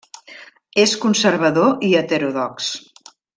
És 0.83 0.95
conservador 1.03 1.87
i 1.91 1.93
heterodox. 2.01 2.73